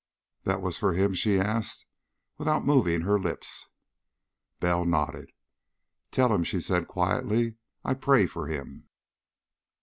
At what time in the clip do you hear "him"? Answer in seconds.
0.93-1.13, 6.33-6.43, 8.47-8.89